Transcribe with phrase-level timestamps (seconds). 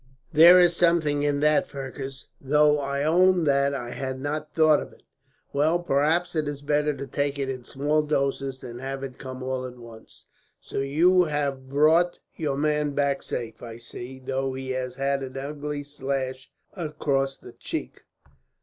[0.33, 4.91] "There is something in that, Fergus, though I own that I had not thought of
[4.93, 5.03] it.
[5.53, 9.43] Well, perhaps it is better to take it in small doses than have it come
[9.43, 10.25] all at once.
[10.59, 15.37] "So you have brought your man back safe, I see, though he has had an
[15.37, 18.01] ugly slash across the cheek.